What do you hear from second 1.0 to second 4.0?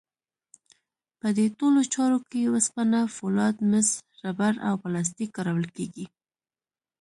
په دې ټولو چارو کې وسپنه، فولاد، مس،